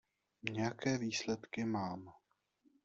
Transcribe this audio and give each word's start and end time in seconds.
Nějaké 0.43 0.97
výsledky 0.97 1.65
mám. 1.65 2.13